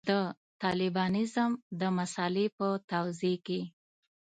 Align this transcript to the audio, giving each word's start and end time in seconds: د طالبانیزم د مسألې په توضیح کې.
د 0.09 0.11
طالبانیزم 0.61 1.51
د 1.79 1.81
مسألې 1.97 2.45
په 2.57 2.67
توضیح 2.91 3.35
کې. 3.45 3.61